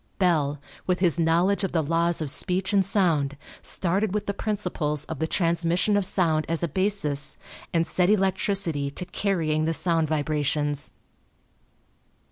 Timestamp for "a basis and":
6.63-7.85